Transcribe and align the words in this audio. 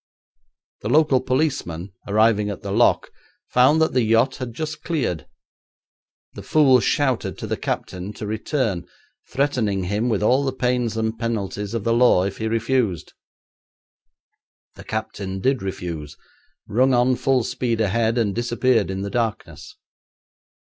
The 0.81 0.89
local 0.89 1.21
policeman, 1.21 1.93
arriving 2.07 2.49
at 2.49 2.63
the 2.63 2.71
lock, 2.71 3.11
found 3.49 3.79
that 3.83 3.93
the 3.93 4.01
yacht 4.01 4.37
had 4.37 4.51
just 4.51 4.81
cleared. 4.81 5.27
The 6.33 6.41
fool 6.41 6.79
shouted 6.79 7.37
to 7.37 7.45
the 7.45 7.55
captain 7.55 8.11
to 8.13 8.25
return, 8.25 8.87
threatening 9.29 9.83
him 9.83 10.09
with 10.09 10.23
all 10.23 10.43
the 10.43 10.53
pains 10.53 10.97
and 10.97 11.19
penalties 11.19 11.75
of 11.75 11.83
the 11.83 11.93
law 11.93 12.23
if 12.23 12.37
he 12.39 12.47
refused. 12.47 13.13
The 14.73 14.83
captain 14.83 15.39
did 15.39 15.61
refuse, 15.61 16.17
rung 16.67 16.95
on 16.95 17.15
full 17.15 17.43
speed 17.43 17.79
ahead, 17.79 18.17
and 18.17 18.33
disappeared 18.33 18.89
in 18.89 19.03
the 19.03 19.11
darkness. 19.11 19.75